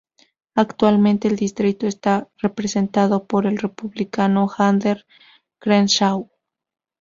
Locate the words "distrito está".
1.35-2.27